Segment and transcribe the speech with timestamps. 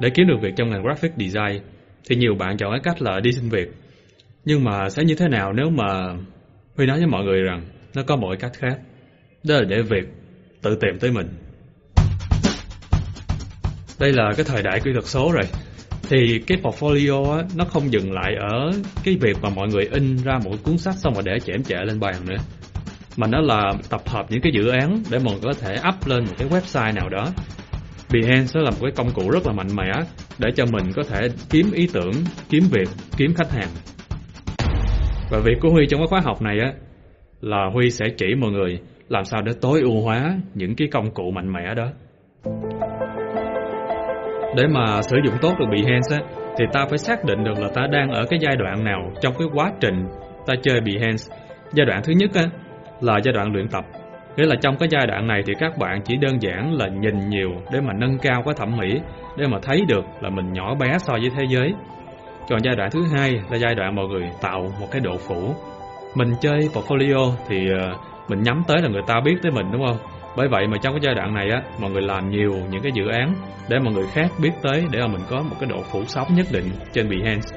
[0.00, 1.62] Để kiếm được việc trong ngành graphic design
[2.08, 3.68] thì nhiều bạn chọn cái cách là đi xin việc.
[4.44, 6.16] Nhưng mà sẽ như thế nào nếu mà
[6.76, 8.78] Huy nói với mọi người rằng nó có mọi cách khác.
[9.44, 10.04] Đó là để việc
[10.62, 11.26] tự tìm tới mình.
[14.00, 15.44] Đây là cái thời đại kỹ thuật số rồi.
[16.02, 18.70] Thì cái portfolio á, nó không dừng lại ở
[19.04, 21.76] cái việc mà mọi người in ra một cuốn sách xong rồi để chém chệ
[21.84, 22.36] lên bàn nữa.
[23.16, 26.06] Mà nó là tập hợp những cái dự án để mọi người có thể up
[26.06, 27.32] lên một cái website nào đó.
[28.12, 29.92] Behance nó là một cái công cụ rất là mạnh mẽ
[30.38, 32.12] để cho mình có thể kiếm ý tưởng,
[32.50, 33.68] kiếm việc, kiếm khách hàng.
[35.30, 36.72] Và việc của Huy trong cái khóa học này á
[37.40, 38.78] là Huy sẽ chỉ mọi người
[39.08, 41.86] làm sao để tối ưu hóa những cái công cụ mạnh mẽ đó.
[44.56, 46.20] Để mà sử dụng tốt được Behance á,
[46.58, 49.34] thì ta phải xác định được là ta đang ở cái giai đoạn nào trong
[49.38, 50.06] cái quá trình
[50.46, 51.24] ta chơi Behance.
[51.72, 52.42] Giai đoạn thứ nhất á,
[53.00, 53.84] là giai đoạn luyện tập.
[54.38, 57.28] Nghĩa là trong cái giai đoạn này thì các bạn chỉ đơn giản là nhìn
[57.28, 59.00] nhiều để mà nâng cao cái thẩm mỹ,
[59.36, 61.74] để mà thấy được là mình nhỏ bé so với thế giới.
[62.50, 65.54] Còn giai đoạn thứ hai là giai đoạn mọi người tạo một cái độ phủ.
[66.14, 67.96] Mình chơi portfolio thì ờ,
[68.28, 69.98] mình nhắm tới là người ta biết tới mình đúng không?
[70.36, 72.92] Bởi vậy mà trong cái giai đoạn này á, mọi người làm nhiều những cái
[72.94, 73.34] dự án
[73.68, 76.26] để mọi người khác biết tới để mà mình có một cái độ phủ sóng
[76.34, 77.48] nhất định trên Behance.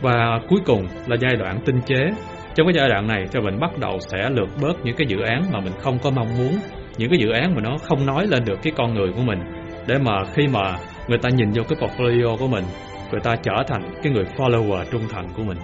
[0.00, 2.10] Và cuối cùng là giai đoạn tinh chế.
[2.54, 5.16] Trong cái giai đoạn này thì mình bắt đầu sẽ lược bớt những cái dự
[5.20, 6.58] án mà mình không có mong muốn,
[6.98, 9.38] những cái dự án mà nó không nói lên được cái con người của mình
[9.86, 10.76] để mà khi mà
[11.08, 12.64] người ta nhìn vô cái portfolio của mình,
[13.10, 15.58] người ta trở thành cái người follower trung thành của mình.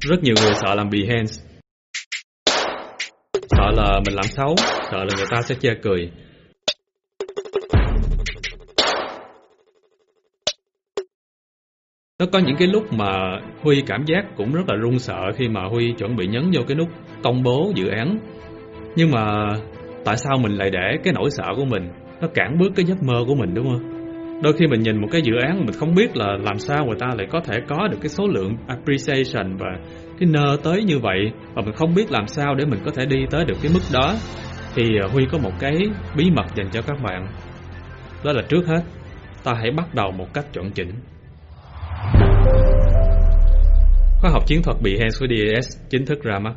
[0.00, 1.32] Rất nhiều người sợ làm Behance
[3.34, 4.54] Sợ là mình làm xấu
[4.90, 6.10] Sợ là người ta sẽ chê cười
[12.20, 15.48] Nó có những cái lúc mà Huy cảm giác cũng rất là run sợ khi
[15.48, 16.88] mà Huy chuẩn bị nhấn vô cái nút
[17.22, 18.18] công bố dự án.
[18.96, 19.46] Nhưng mà
[20.04, 21.88] tại sao mình lại để cái nỗi sợ của mình
[22.20, 23.82] nó cản bước cái giấc mơ của mình, đúng không?
[24.42, 26.96] Đôi khi mình nhìn một cái dự án mình không biết là làm sao người
[26.98, 29.68] ta lại có thể có được cái số lượng appreciation và
[30.18, 33.06] cái nơ tới như vậy và mình không biết làm sao để mình có thể
[33.06, 34.14] đi tới được cái mức đó
[34.74, 35.74] thì à, Huy có một cái
[36.16, 37.26] bí mật dành cho các bạn.
[38.24, 38.82] Đó là trước hết,
[39.44, 40.90] ta hãy bắt đầu một cách chuẩn chỉnh.
[44.26, 46.54] Khóa học chiến thuật bị của DAS chính thức ra mắt.